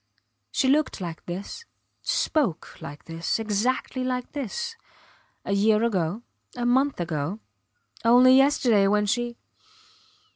[0.51, 1.63] She looked like this,
[2.01, 4.75] spoke like this, exactly like this,
[5.45, 6.23] a year ago,
[6.55, 7.37] a month ago
[8.03, 9.37] only yesterday when she.